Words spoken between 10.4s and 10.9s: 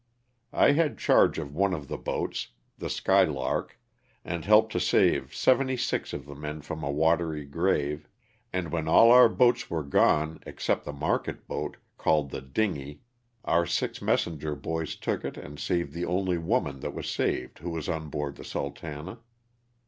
223 except